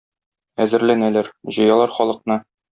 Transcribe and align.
Әзерләнәләр, 0.65 1.31
җыялар 1.59 1.97
халыкны. 2.01 2.43